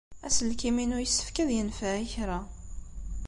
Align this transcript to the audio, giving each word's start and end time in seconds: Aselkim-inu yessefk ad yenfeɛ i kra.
Aselkim-inu 0.25 0.97
yessefk 1.01 1.35
ad 1.43 1.49
yenfeɛ 1.53 1.93
i 2.03 2.07
kra. 2.13 2.39